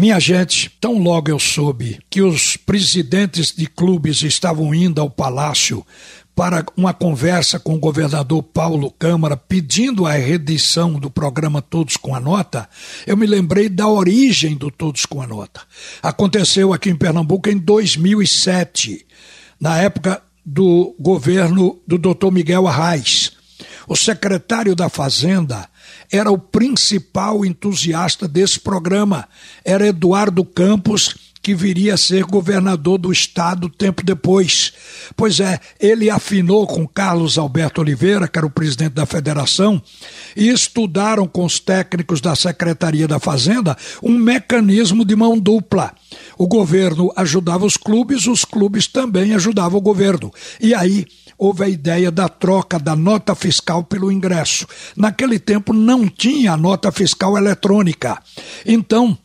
Minha 0.00 0.18
gente, 0.18 0.70
tão 0.80 0.98
logo 0.98 1.30
eu 1.30 1.38
soube 1.38 2.00
que 2.08 2.22
os 2.22 2.56
presidentes 2.56 3.54
de 3.54 3.66
clubes 3.66 4.22
estavam 4.22 4.74
indo 4.74 4.98
ao 4.98 5.10
palácio 5.10 5.86
para 6.34 6.64
uma 6.74 6.94
conversa 6.94 7.60
com 7.60 7.74
o 7.74 7.78
governador 7.78 8.42
Paulo 8.42 8.90
Câmara 8.90 9.36
pedindo 9.36 10.06
a 10.06 10.12
reedição 10.12 10.94
do 10.94 11.10
programa 11.10 11.60
Todos 11.60 11.98
com 11.98 12.14
a 12.14 12.18
Nota, 12.18 12.66
eu 13.06 13.14
me 13.14 13.26
lembrei 13.26 13.68
da 13.68 13.88
origem 13.88 14.56
do 14.56 14.70
Todos 14.70 15.04
com 15.04 15.20
a 15.20 15.26
Nota. 15.26 15.60
Aconteceu 16.02 16.72
aqui 16.72 16.88
em 16.88 16.96
Pernambuco 16.96 17.50
em 17.50 17.58
2007, 17.58 19.04
na 19.60 19.76
época 19.82 20.22
do 20.46 20.96
governo 20.98 21.78
do 21.86 21.98
Dr. 21.98 22.30
Miguel 22.32 22.66
Arraes. 22.66 23.32
O 23.86 23.94
secretário 23.94 24.74
da 24.74 24.88
Fazenda 24.88 25.68
era 26.10 26.30
o 26.30 26.38
principal 26.38 27.44
entusiasta 27.44 28.26
desse 28.26 28.58
programa, 28.58 29.28
era 29.64 29.86
Eduardo 29.86 30.44
Campos, 30.44 31.14
que 31.42 31.54
viria 31.54 31.94
a 31.94 31.96
ser 31.96 32.24
governador 32.24 32.98
do 32.98 33.10
estado 33.10 33.68
tempo 33.68 34.04
depois. 34.04 34.72
Pois 35.16 35.40
é, 35.40 35.58
ele 35.80 36.10
afinou 36.10 36.66
com 36.66 36.86
Carlos 36.86 37.38
Alberto 37.38 37.80
Oliveira, 37.80 38.28
que 38.28 38.38
era 38.38 38.46
o 38.46 38.50
presidente 38.50 38.92
da 38.92 39.06
federação, 39.06 39.80
e 40.36 40.48
estudaram 40.48 41.26
com 41.26 41.44
os 41.44 41.58
técnicos 41.58 42.20
da 42.20 42.36
Secretaria 42.36 43.08
da 43.08 43.18
Fazenda 43.18 43.76
um 44.02 44.18
mecanismo 44.18 45.04
de 45.04 45.16
mão 45.16 45.38
dupla. 45.38 45.94
O 46.36 46.46
governo 46.46 47.10
ajudava 47.16 47.64
os 47.64 47.76
clubes, 47.76 48.26
os 48.26 48.44
clubes 48.44 48.86
também 48.86 49.34
ajudavam 49.34 49.78
o 49.78 49.82
governo. 49.82 50.30
E 50.60 50.74
aí 50.74 51.06
houve 51.40 51.64
a 51.64 51.68
ideia 51.68 52.10
da 52.10 52.28
troca 52.28 52.78
da 52.78 52.94
nota 52.94 53.34
fiscal 53.34 53.82
pelo 53.82 54.12
ingresso. 54.12 54.66
Naquele 54.94 55.38
tempo 55.38 55.72
não 55.72 56.06
tinha 56.06 56.54
nota 56.54 56.92
fiscal 56.92 57.34
eletrônica. 57.38 58.22
Então, 58.66 59.16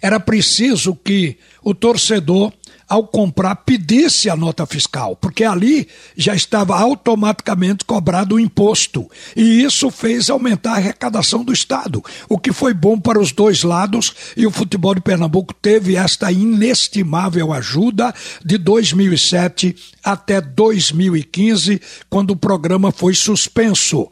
era 0.00 0.20
preciso 0.20 0.94
que 0.94 1.36
o 1.60 1.74
torcedor 1.74 2.52
ao 2.88 3.06
comprar, 3.06 3.54
pedisse 3.56 4.30
a 4.30 4.36
nota 4.36 4.64
fiscal, 4.64 5.14
porque 5.14 5.44
ali 5.44 5.86
já 6.16 6.34
estava 6.34 6.78
automaticamente 6.78 7.84
cobrado 7.84 8.36
o 8.36 8.40
imposto. 8.40 9.08
E 9.36 9.62
isso 9.62 9.90
fez 9.90 10.30
aumentar 10.30 10.72
a 10.72 10.76
arrecadação 10.76 11.44
do 11.44 11.52
Estado, 11.52 12.02
o 12.28 12.38
que 12.38 12.52
foi 12.52 12.72
bom 12.72 12.98
para 12.98 13.20
os 13.20 13.30
dois 13.30 13.62
lados. 13.62 14.14
E 14.36 14.46
o 14.46 14.50
futebol 14.50 14.94
de 14.94 15.00
Pernambuco 15.00 15.52
teve 15.52 15.96
esta 15.96 16.32
inestimável 16.32 17.52
ajuda 17.52 18.14
de 18.44 18.56
2007 18.56 19.76
até 20.02 20.40
2015, 20.40 21.80
quando 22.08 22.30
o 22.30 22.36
programa 22.36 22.90
foi 22.90 23.14
suspenso. 23.14 24.08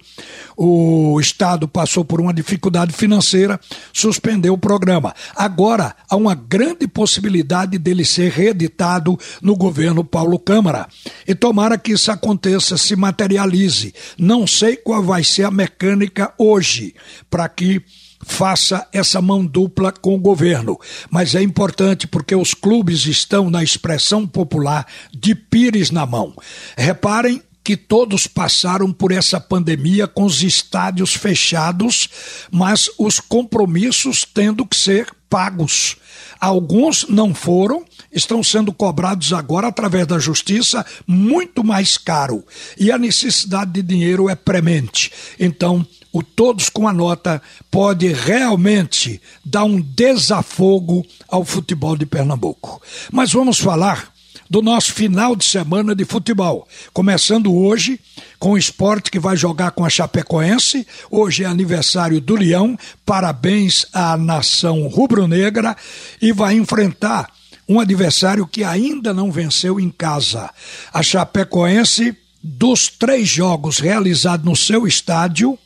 O 0.57 1.21
Estado 1.21 1.69
passou 1.69 2.05
por 2.05 2.21
uma 2.21 2.33
dificuldade 2.33 2.93
financeira, 2.93 3.61
suspendeu 3.93 4.55
o 4.55 4.59
programa. 4.59 5.15
Agora 5.35 5.95
há 6.09 6.17
uma 6.17 6.35
grande 6.35 6.89
possibilidade 6.89 7.79
dele 7.79 8.05
ser 8.05 8.31
reeditado 8.31 9.19
no 9.43 9.55
governo 9.55 10.03
Paulo 10.03 10.39
Câmara. 10.39 10.89
E 11.27 11.35
tomara 11.35 11.77
que 11.77 11.93
isso 11.93 12.11
aconteça, 12.11 12.79
se 12.79 12.97
materialize. 12.97 13.95
Não 14.17 14.47
sei 14.47 14.77
qual 14.77 15.03
vai 15.03 15.23
ser 15.23 15.45
a 15.45 15.51
mecânica 15.51 16.33
hoje 16.39 16.95
para 17.29 17.49
que 17.49 17.83
faça 18.25 18.87
essa 18.93 19.21
mão 19.21 19.45
dupla 19.45 19.93
com 19.93 20.15
o 20.15 20.21
governo. 20.21 20.79
Mas 21.11 21.35
é 21.35 21.43
importante 21.43 22.07
porque 22.07 22.35
os 22.35 22.55
clubes 22.55 23.07
estão 23.07 23.51
na 23.51 23.63
expressão 23.63 24.27
popular 24.27 24.87
de 25.13 25.35
pires 25.35 25.91
na 25.91 26.07
mão. 26.07 26.35
Reparem 26.77 27.43
que 27.67 27.77
todos 27.77 28.29
passaram 28.29 28.93
por 28.93 29.11
essa 29.11 29.41
pandemia 29.41 30.07
com 30.07 30.23
os 30.23 30.41
estádios 30.41 31.15
fechados, 31.15 32.09
mas 32.49 32.89
os 32.97 33.19
compromissos 33.19 34.25
tendo 34.25 34.65
que 34.65 34.77
ser 34.77 35.09
pagos. 35.29 35.97
Alguns 36.39 37.09
não 37.09 37.35
foram, 37.35 37.85
estão 38.13 38.41
sendo 38.41 38.73
cobrados 38.73 39.33
agora 39.33 39.67
através 39.67 40.07
da 40.07 40.17
justiça 40.17 40.87
muito 41.09 41.65
mais 41.65 41.99
caro. 41.99 42.45
E 42.79 42.93
a 42.93 42.99
necessidade 42.99 43.73
de 43.73 43.83
dinheiro 43.83 44.31
é 44.31 44.37
premente. 44.37 45.11
Então, 45.37 45.85
o 46.13 46.23
Todos 46.23 46.69
com 46.69 46.87
a 46.87 46.93
Nota 46.93 47.43
pode 47.69 48.07
realmente 48.13 49.21
dar 49.45 49.65
um 49.65 49.81
desafogo 49.81 51.05
ao 51.27 51.45
futebol 51.45 51.97
de 51.97 52.07
Pernambuco. 52.07 52.81
Mas 53.11 53.33
vamos 53.33 53.59
falar 53.59 54.15
do 54.49 54.63
nosso 54.63 54.93
final 54.93 55.35
de 55.35 55.45
semana 55.45 55.95
de 55.95 56.05
futebol. 56.05 56.67
Começando 56.93 57.55
hoje 57.55 58.01
com 58.39 58.53
o 58.53 58.59
esporte 58.59 59.11
que 59.11 59.19
vai 59.19 59.37
jogar 59.37 59.73
com 59.73 59.85
a 59.85 59.91
Chapecoense. 59.91 60.87
Hoje 61.11 61.45
é 61.45 61.47
aniversário 61.47 62.21
do 62.21 62.37
Leão. 62.37 62.79
Parabéns 63.05 63.87
à 63.93 64.17
nação 64.17 64.87
rubro-negra 64.87 65.77
e 66.21 66.33
vai 66.33 66.55
enfrentar 66.55 67.31
um 67.69 67.81
adversário 67.81 68.47
que 68.47 68.63
ainda 68.63 69.13
não 69.13 69.31
venceu 69.31 69.81
em 69.81 69.91
casa. 69.91 70.51
A 70.93 71.03
Chapecoense, 71.03 72.17
dos 72.43 72.89
três 72.89 73.29
jogos 73.29 73.79
realizados 73.79 74.47
no 74.47 74.55
seu 74.55 74.87
estádio, 74.87 75.59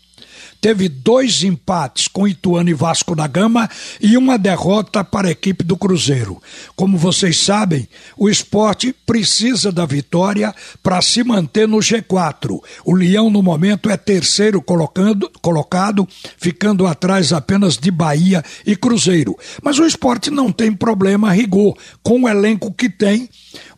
teve 0.60 0.88
dois 0.88 1.42
empates 1.42 2.06
com 2.06 2.28
Ituano 2.28 2.68
e 2.68 2.74
Vasco 2.74 3.16
da 3.16 3.26
Gama 3.26 3.68
e 4.00 4.16
uma 4.16 4.38
derrota 4.38 5.02
para 5.02 5.28
a 5.28 5.30
equipe 5.30 5.64
do 5.64 5.76
Cruzeiro. 5.76 6.40
Como 6.76 6.98
vocês 6.98 7.38
sabem, 7.38 7.88
o 8.16 8.28
esporte 8.28 8.94
precisa 9.06 9.72
da 9.72 9.86
vitória 9.86 10.54
para 10.82 11.00
se 11.00 11.24
manter 11.24 11.66
no 11.66 11.78
G4. 11.78 12.60
O 12.84 12.94
Leão, 12.94 13.30
no 13.30 13.42
momento, 13.42 13.88
é 13.88 13.96
terceiro 13.96 14.60
colocando, 14.60 15.30
colocado, 15.40 16.06
ficando 16.36 16.86
atrás 16.86 17.32
apenas 17.32 17.76
de 17.76 17.90
Bahia 17.90 18.44
e 18.66 18.76
Cruzeiro. 18.76 19.36
Mas 19.62 19.78
o 19.78 19.86
esporte 19.86 20.30
não 20.30 20.52
tem 20.52 20.72
problema 20.72 21.28
a 21.28 21.32
rigor. 21.32 21.76
Com 22.02 22.22
o 22.22 22.28
elenco 22.28 22.72
que 22.72 22.88
tem, 22.88 23.28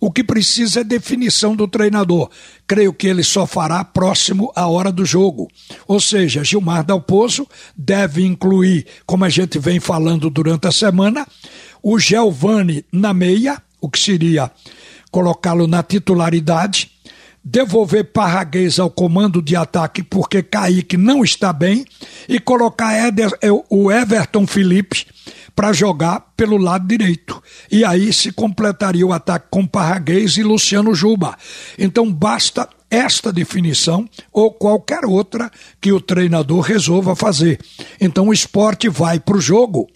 o 0.03 0.11
que 0.11 0.25
precisa 0.25 0.81
é 0.81 0.85
definição 0.85 1.55
do 1.55 1.69
treinador. 1.69 2.29
Creio 2.67 2.93
que 2.93 3.07
ele 3.07 3.23
só 3.23 3.47
fará 3.47 3.85
próximo 3.85 4.51
à 4.57 4.67
hora 4.67 4.91
do 4.91 5.05
jogo. 5.05 5.49
Ou 5.87 6.01
seja, 6.01 6.43
Gilmar 6.43 6.83
Dalpozo 6.83 7.47
deve 7.77 8.27
incluir, 8.27 8.85
como 9.07 9.25
a 9.25 9.29
gente 9.29 9.61
vem 9.61 9.79
falando 9.79 10.29
durante 10.29 10.67
a 10.67 10.73
semana, 10.73 11.25
o 11.81 12.01
Gelvani 12.01 12.85
na 12.91 13.15
meia, 13.15 13.63
o 13.81 13.89
que 13.89 13.97
seria 13.97 14.51
colocá-lo 15.13 15.69
na 15.69 15.85
titularidade, 15.85 16.91
devolver 17.45 18.07
Parraguês 18.13 18.81
ao 18.81 18.91
comando 18.91 19.41
de 19.41 19.55
ataque 19.55 20.03
porque 20.03 20.43
Kaique 20.43 20.97
não 20.97 21.23
está 21.23 21.53
bem 21.53 21.85
e 22.29 22.41
colocar 22.41 23.07
Eder, 23.07 23.31
o 23.71 23.93
Everton 23.93 24.49
Felipe 24.49 25.07
para 25.55 25.73
jogar 25.73 26.33
pelo 26.37 26.57
lado 26.57 26.87
direito. 26.87 27.43
E 27.71 27.85
aí 27.85 28.13
se 28.13 28.33
completaria 28.33 29.07
o 29.07 29.13
ataque 29.13 29.47
com 29.51 29.67
Parraguês 29.67 30.37
e 30.37 30.43
Luciano 30.43 30.95
Juba. 30.95 31.37
Então 31.79 32.11
basta 32.13 32.69
esta 32.91 33.33
definição 33.33 34.09
ou 34.31 34.53
qualquer 34.53 35.05
outra 35.05 35.51
que 35.81 35.93
o 35.93 36.01
treinador 36.01 36.61
resolva 36.61 37.17
fazer. 37.17 37.59
Então 38.01 38.29
o 38.29 38.33
esporte 38.33 38.89
vai 38.89 39.19
para 39.19 39.37
o 39.37 39.41
jogo 39.41 39.89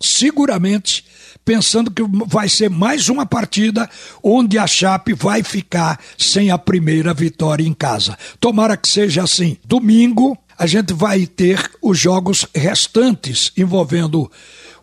seguramente 0.00 1.04
pensando 1.44 1.90
que 1.90 2.02
vai 2.26 2.48
ser 2.48 2.68
mais 2.68 3.08
uma 3.08 3.24
partida 3.24 3.88
onde 4.22 4.58
a 4.58 4.66
Chape 4.66 5.14
vai 5.14 5.42
ficar 5.42 5.98
sem 6.16 6.50
a 6.50 6.58
primeira 6.58 7.14
vitória 7.14 7.66
em 7.66 7.72
casa. 7.72 8.18
Tomara 8.38 8.76
que 8.76 8.88
seja 8.88 9.22
assim. 9.22 9.56
Domingo 9.64 10.36
a 10.58 10.66
gente 10.66 10.92
vai 10.92 11.24
ter 11.24 11.70
os 11.80 11.98
jogos 11.98 12.46
restantes 12.54 13.52
envolvendo 13.56 14.30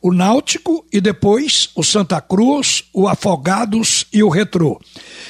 o 0.06 0.14
Náutico 0.14 0.86
e 0.94 1.02
depois 1.02 1.72
o 1.76 1.84
Santa 1.84 2.22
Cruz, 2.22 2.84
o 2.94 3.08
Afogados 3.08 4.06
e 4.14 4.22
o 4.22 4.30
Retrô. 4.30 4.80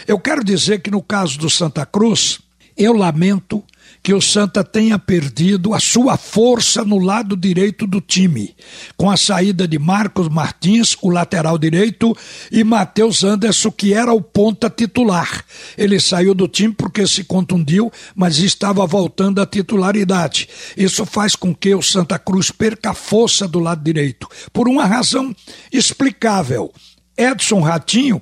Eu 0.06 0.20
quero 0.20 0.44
dizer 0.44 0.82
que 0.82 0.92
no 0.92 1.02
caso 1.02 1.40
do 1.40 1.50
Santa 1.50 1.86
Cruz, 1.86 2.42
eu 2.76 2.92
lamento 2.92 3.64
que 4.06 4.14
o 4.14 4.22
Santa 4.22 4.64
tenha 4.64 5.00
perdido 5.00 5.74
a 5.74 5.80
sua 5.80 6.16
força 6.16 6.86
no 6.86 7.00
lado 7.00 7.36
direito 7.36 7.88
do 7.88 8.00
time, 8.00 8.56
com 8.96 9.10
a 9.10 9.18
saída 9.18 9.68
de 9.68 9.80
Marcos 9.80 10.30
Martins, 10.30 10.96
o 11.02 11.10
lateral 11.10 11.58
direito, 11.58 12.16
e 12.52 12.64
Matheus 12.64 13.24
Anderson, 13.24 13.72
que 13.72 13.96
era 13.96 14.14
o 14.14 14.22
ponta 14.22 14.70
titular. 14.70 15.44
Ele 15.76 16.00
saiu 16.00 16.36
do 16.36 16.48
time 16.48 16.74
porque 16.74 17.08
se 17.08 17.24
contundiu, 17.24 17.92
mas 18.16 18.38
estava 18.38 18.86
voltando 18.86 19.42
à 19.42 19.46
titularidade. 19.46 20.48
Isso 20.78 21.04
faz 21.04 21.36
com 21.36 21.54
que 21.54 21.74
o 21.74 21.82
Santa 21.82 22.20
Cruz 22.20 22.52
perca 22.52 22.92
a 22.92 22.94
força 22.94 23.48
do 23.48 23.60
lado 23.60 23.84
direito, 23.84 24.28
por 24.54 24.68
uma 24.68 24.86
razão 24.86 25.36
explicável. 25.72 26.72
Edson 27.18 27.62
Ratinho 27.62 28.22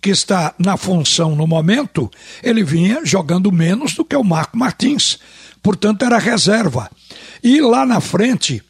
que 0.00 0.10
está 0.10 0.54
na 0.58 0.76
função 0.76 1.34
no 1.34 1.46
momento, 1.46 2.10
ele 2.42 2.62
vinha 2.62 3.04
jogando 3.04 3.50
menos 3.50 3.94
do 3.94 4.04
que 4.04 4.16
o 4.16 4.24
Marco 4.24 4.56
Martins. 4.56 5.18
Portanto, 5.62 6.04
era 6.04 6.18
reserva. 6.18 6.90
E 7.42 7.60
lá 7.60 7.86
na 7.86 8.00
frente, 8.00 8.62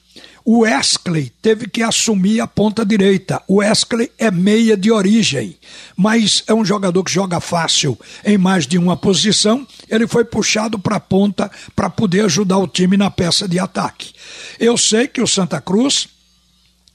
o 0.45 0.61
Wesley 0.61 1.33
teve 1.41 1.69
que 1.69 1.83
assumir 1.83 2.41
a 2.41 2.47
ponta 2.47 2.85
direita. 2.85 3.43
O 3.49 3.57
Wesley 3.57 4.13
é 4.19 4.31
meia 4.31 4.77
de 4.77 4.93
origem, 4.93 5.57
mas 5.97 6.45
é 6.47 6.55
um 6.55 6.65
jogador 6.65 7.03
que 7.03 7.11
joga 7.11 7.41
fácil 7.41 7.99
em 8.25 8.37
mais 8.37 8.67
de 8.67 8.79
uma 8.79 8.97
posição. 8.97 9.67
Ele 9.89 10.07
foi 10.07 10.25
puxado 10.25 10.79
para 10.79 10.97
a 10.97 11.01
ponta 11.01 11.51
para 11.75 11.91
poder 11.91 12.27
ajudar 12.27 12.59
o 12.59 12.69
time 12.69 12.97
na 12.97 13.11
peça 13.11 13.49
de 13.49 13.59
ataque. 13.59 14.13
Eu 14.61 14.77
sei 14.77 15.09
que 15.09 15.23
o 15.23 15.27
Santa 15.27 15.61
Cruz 15.61 16.09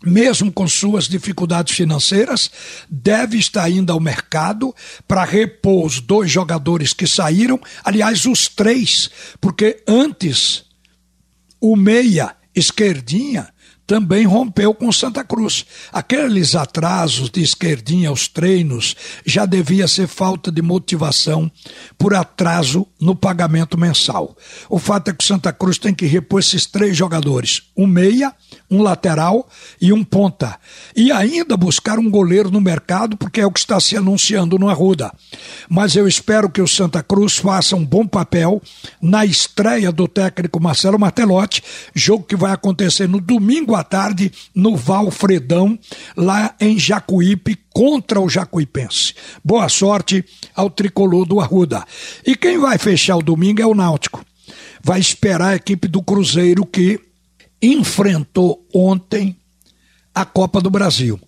mesmo 0.03 0.51
com 0.51 0.67
suas 0.67 1.07
dificuldades 1.07 1.75
financeiras, 1.75 2.49
deve 2.89 3.37
estar 3.37 3.69
indo 3.69 3.91
ao 3.91 3.99
mercado 3.99 4.73
para 5.07 5.23
repor 5.23 5.85
os 5.85 5.99
dois 5.99 6.31
jogadores 6.31 6.93
que 6.93 7.05
saíram, 7.05 7.59
aliás, 7.83 8.25
os 8.25 8.47
três, 8.47 9.09
porque 9.41 9.83
antes 9.87 10.63
o 11.59 11.75
meia 11.75 12.35
esquerdinha 12.55 13.49
também 13.89 14.24
rompeu 14.24 14.71
com 14.71 14.91
Santa 14.91 15.24
Cruz. 15.24 15.65
Aqueles 15.91 16.53
atrasos 16.53 17.27
de 17.31 17.41
esquerdinha 17.41 18.09
aos 18.09 18.27
treinos 18.27 18.95
já 19.25 19.47
devia 19.47 19.88
ser 19.88 20.07
falta 20.07 20.51
de 20.51 20.62
motivação 20.62 21.51
por 21.97 22.13
atraso 22.13 22.86
no 23.01 23.15
pagamento 23.15 23.80
mensal. 23.80 24.38
O 24.69 24.77
fato 24.77 25.09
é 25.09 25.13
que 25.13 25.24
o 25.24 25.27
Santa 25.27 25.51
Cruz 25.51 25.80
tem 25.80 25.91
que 25.91 26.06
repor 26.06 26.39
esses 26.39 26.68
três 26.68 26.95
jogadores: 26.95 27.63
um 27.75 27.88
meia, 27.88 28.31
um 28.69 28.83
lateral 28.83 29.50
e 29.81 29.92
um 29.92 30.03
ponta. 30.03 30.59
E 30.95 31.12
ainda 31.12 31.57
buscar 31.57 31.97
um 31.97 32.12
goleiro 32.12 32.51
no 32.51 32.62
mercado, 32.62 33.18
porque 33.18 33.42
é 33.42 33.45
o 33.47 33.51
que 33.51 33.59
está 33.59 33.80
se 33.80 33.97
anunciando 33.97 34.59
no 34.59 34.69
Arruda. 34.69 35.12
Mas 35.68 35.95
eu 35.95 36.07
espero 36.07 36.47
que 36.47 36.62
o 36.62 36.68
Santa 36.68 37.01
Cruz 37.01 37.38
faça 37.38 37.75
um 37.75 37.83
bom 37.83 38.06
papel 38.06 38.62
na 39.01 39.25
estreia 39.25 39.92
do 39.92 40.07
técnico 40.07 40.62
Marcelo 40.62 41.00
Martelotti, 41.00 41.63
jogo 41.95 42.24
que 42.24 42.35
vai 42.35 42.51
acontecer 42.51 43.09
no 43.09 43.19
domingo 43.19 43.78
à 43.79 43.83
tarde 43.83 44.31
no 44.53 44.75
Valfredão, 44.75 45.77
lá 46.15 46.53
em 46.59 46.77
Jacuípe, 46.77 47.57
contra 47.73 48.19
o 48.19 48.29
Jacuipense. 48.29 49.13
Boa 49.43 49.69
sorte 49.69 50.23
ao 50.55 50.69
tricolor 50.69 51.25
do 51.25 51.39
Arruda. 51.39 51.85
E 52.25 52.35
quem 52.35 52.57
vai 52.57 52.77
fechar 52.77 53.17
o 53.17 53.23
domingo 53.23 53.61
é 53.61 53.65
o 53.65 53.75
Náutico. 53.75 54.23
Vai 54.83 54.99
esperar 54.99 55.49
a 55.49 55.55
equipe 55.55 55.87
do 55.87 56.01
Cruzeiro 56.01 56.65
que 56.65 56.99
enfrentou 57.61 58.65
ontem 58.73 59.35
a 60.13 60.25
Copa 60.25 60.61
do 60.61 60.69
Brasil. 60.69 61.19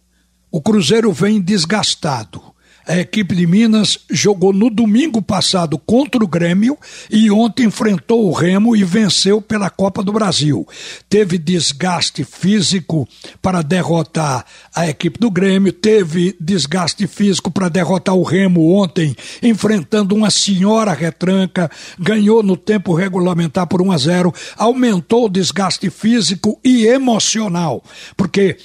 O 0.52 0.62
Cruzeiro 0.62 1.12
vem 1.12 1.42
desgastado. 1.42 2.51
A 2.92 3.00
equipe 3.00 3.34
de 3.34 3.48
Minas 3.48 4.00
jogou 4.10 4.52
no 4.52 4.70
domingo 4.70 5.22
passado 5.22 5.78
contra 5.78 6.22
o 6.22 6.28
Grêmio 6.28 6.78
e 7.10 7.32
ontem 7.32 7.68
enfrentou 7.68 8.28
o 8.28 8.34
Remo 8.34 8.76
e 8.76 8.84
venceu 8.84 9.42
pela 9.42 9.70
Copa 9.70 10.04
do 10.04 10.12
Brasil. 10.12 10.68
Teve 11.08 11.38
desgaste 11.38 12.26
físico 12.26 13.08
para 13.42 13.62
derrotar 13.62 14.46
a 14.76 14.90
equipe 14.90 15.18
do 15.18 15.32
Grêmio, 15.32 15.72
teve 15.72 16.36
desgaste 16.38 17.08
físico 17.08 17.50
para 17.50 17.70
derrotar 17.70 18.14
o 18.14 18.24
Remo 18.24 18.76
ontem, 18.76 19.16
enfrentando 19.42 20.14
uma 20.14 20.30
senhora 20.30 20.92
retranca, 20.92 21.72
ganhou 21.98 22.44
no 22.44 22.58
tempo 22.58 22.94
regulamentar 22.94 23.68
por 23.68 23.82
1 23.82 23.90
a 23.90 23.98
0, 23.98 24.34
aumentou 24.58 25.28
o 25.28 25.30
desgaste 25.30 25.90
físico 25.90 26.60
e 26.62 26.88
emocional, 26.88 27.82
porque 28.18 28.58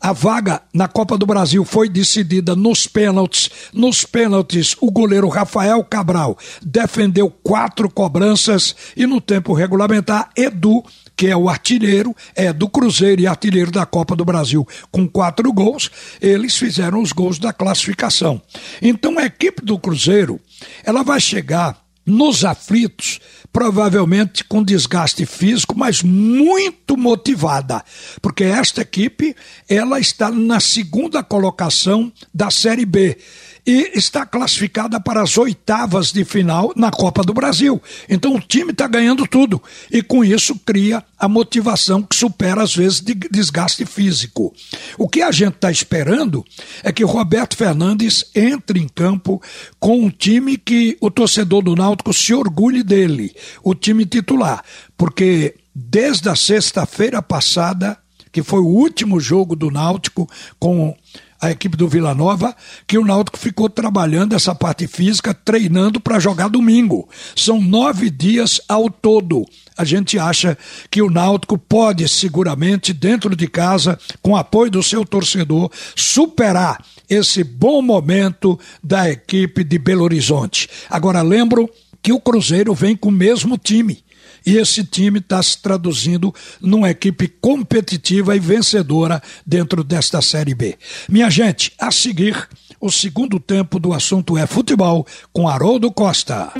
a 0.00 0.12
vaga 0.12 0.62
na 0.72 0.88
Copa 0.88 1.18
do 1.18 1.26
Brasil 1.26 1.64
foi 1.64 1.88
decidida 1.88 2.56
nos 2.56 2.86
pênaltis. 2.86 3.50
Nos 3.72 4.04
pênaltis, 4.04 4.74
o 4.80 4.90
goleiro 4.90 5.28
Rafael 5.28 5.84
Cabral 5.84 6.38
defendeu 6.62 7.30
quatro 7.30 7.90
cobranças 7.90 8.74
e 8.96 9.06
no 9.06 9.20
tempo 9.20 9.52
regulamentar, 9.52 10.30
Edu 10.36 10.82
que 11.20 11.26
é 11.26 11.36
o 11.36 11.50
artilheiro, 11.50 12.16
é 12.34 12.50
do 12.50 12.66
Cruzeiro 12.66 13.20
e 13.20 13.26
artilheiro 13.26 13.70
da 13.70 13.84
Copa 13.84 14.16
do 14.16 14.24
Brasil, 14.24 14.66
com 14.90 15.06
quatro 15.06 15.52
gols, 15.52 15.90
eles 16.18 16.56
fizeram 16.56 17.02
os 17.02 17.12
gols 17.12 17.38
da 17.38 17.52
classificação. 17.52 18.40
Então 18.80 19.18
a 19.18 19.26
equipe 19.26 19.62
do 19.62 19.78
Cruzeiro, 19.78 20.40
ela 20.82 21.02
vai 21.02 21.20
chegar 21.20 21.79
nos 22.04 22.44
aflitos, 22.44 23.20
provavelmente 23.52 24.44
com 24.44 24.62
desgaste 24.62 25.26
físico, 25.26 25.76
mas 25.76 26.02
muito 26.02 26.96
motivada, 26.96 27.84
porque 28.22 28.44
esta 28.44 28.82
equipe 28.82 29.34
ela 29.68 30.00
está 30.00 30.30
na 30.30 30.60
segunda 30.60 31.22
colocação 31.22 32.12
da 32.32 32.50
Série 32.50 32.86
B 32.86 33.18
e 33.66 33.92
está 33.94 34.24
classificada 34.24 35.00
para 35.00 35.22
as 35.22 35.36
oitavas 35.36 36.12
de 36.12 36.24
final 36.24 36.72
na 36.76 36.90
Copa 36.90 37.22
do 37.22 37.34
Brasil. 37.34 37.80
Então 38.08 38.34
o 38.34 38.40
time 38.40 38.72
está 38.72 38.86
ganhando 38.86 39.26
tudo 39.26 39.62
e 39.90 40.02
com 40.02 40.24
isso 40.24 40.58
cria 40.64 41.04
a 41.18 41.28
motivação 41.28 42.02
que 42.02 42.16
supera 42.16 42.62
às 42.62 42.74
vezes 42.74 43.00
de 43.00 43.14
desgaste 43.14 43.84
físico. 43.84 44.54
O 44.98 45.08
que 45.08 45.22
a 45.22 45.30
gente 45.30 45.54
está 45.54 45.70
esperando 45.70 46.44
é 46.82 46.92
que 46.92 47.04
Roberto 47.04 47.56
Fernandes 47.56 48.24
entre 48.34 48.80
em 48.80 48.88
campo 48.88 49.40
com 49.78 49.98
um 49.98 50.10
time 50.10 50.56
que 50.56 50.96
o 51.00 51.10
torcedor 51.10 51.62
do 51.62 51.74
Náutico 51.74 52.12
se 52.12 52.34
orgulhe 52.34 52.82
dele, 52.82 53.34
o 53.62 53.74
time 53.74 54.04
titular, 54.06 54.64
porque 54.96 55.54
desde 55.74 56.28
a 56.28 56.36
sexta-feira 56.36 57.22
passada, 57.22 57.96
que 58.32 58.42
foi 58.42 58.60
o 58.60 58.66
último 58.66 59.20
jogo 59.20 59.56
do 59.56 59.70
Náutico 59.70 60.28
com 60.58 60.94
a 61.40 61.50
equipe 61.50 61.76
do 61.76 61.88
Vila 61.88 62.14
Nova, 62.14 62.54
que 62.86 62.98
o 62.98 63.04
Náutico 63.04 63.38
ficou 63.38 63.70
trabalhando 63.70 64.34
essa 64.34 64.54
parte 64.54 64.86
física, 64.86 65.32
treinando 65.32 65.98
para 65.98 66.20
jogar 66.20 66.48
domingo. 66.48 67.08
São 67.34 67.60
nove 67.60 68.10
dias 68.10 68.60
ao 68.68 68.90
todo. 68.90 69.46
A 69.76 69.84
gente 69.84 70.18
acha 70.18 70.58
que 70.90 71.00
o 71.00 71.08
Náutico 71.08 71.56
pode 71.56 72.06
seguramente, 72.08 72.92
dentro 72.92 73.34
de 73.34 73.48
casa, 73.48 73.98
com 74.20 74.36
apoio 74.36 74.70
do 74.70 74.82
seu 74.82 75.04
torcedor, 75.04 75.70
superar 75.96 76.84
esse 77.08 77.42
bom 77.42 77.80
momento 77.80 78.58
da 78.84 79.08
equipe 79.10 79.64
de 79.64 79.78
Belo 79.78 80.04
Horizonte. 80.04 80.68
Agora 80.90 81.22
lembro 81.22 81.68
que 82.02 82.12
o 82.12 82.20
Cruzeiro 82.20 82.74
vem 82.74 82.94
com 82.94 83.08
o 83.08 83.12
mesmo 83.12 83.56
time 83.56 84.02
e 84.46 84.56
esse 84.56 84.84
time 84.84 85.18
está 85.18 85.42
se 85.42 85.58
traduzindo 85.58 86.34
numa 86.60 86.90
equipe 86.90 87.28
competitiva 87.28 88.36
e 88.36 88.40
vencedora 88.40 89.22
dentro 89.46 89.82
desta 89.84 90.20
Série 90.22 90.54
B. 90.54 90.76
Minha 91.08 91.30
gente, 91.30 91.72
a 91.78 91.90
seguir, 91.90 92.48
o 92.80 92.90
segundo 92.90 93.38
tempo 93.38 93.78
do 93.78 93.92
assunto 93.92 94.36
é 94.38 94.46
futebol 94.46 95.06
com 95.32 95.48
Haroldo 95.48 95.90
Costa. 95.92 96.52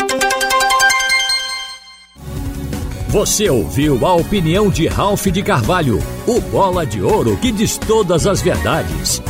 Você 3.09 3.51
ouviu 3.51 4.07
a 4.07 4.15
opinião 4.15 4.71
de 4.71 4.87
Ralph 4.87 5.27
de 5.27 5.43
Carvalho, 5.43 5.99
o 6.29 6.41
bola 6.41 6.87
de 6.87 7.03
ouro 7.03 7.37
que 7.37 7.51
diz 7.51 7.77
todas 7.77 8.25
as 8.25 8.41
verdades. 8.41 9.21